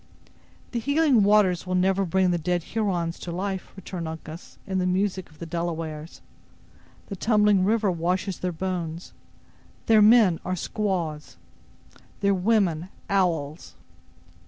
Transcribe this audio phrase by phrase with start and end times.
[0.71, 4.87] "The healing waters will never bring the dead Hurons to life," returned Uncas, in the
[4.87, 6.21] music of the Delawares;
[7.05, 9.13] "the tumbling river washes their bones;
[9.85, 11.37] their men are squaws:
[12.21, 13.75] their women owls.